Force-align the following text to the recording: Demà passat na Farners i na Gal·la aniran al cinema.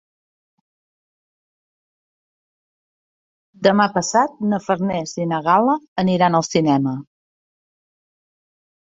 Demà 3.67 3.87
passat 3.97 4.39
na 4.53 4.61
Farners 4.69 5.13
i 5.25 5.29
na 5.33 5.43
Gal·la 5.49 5.77
aniran 6.05 6.39
al 6.41 6.47
cinema. 6.49 6.95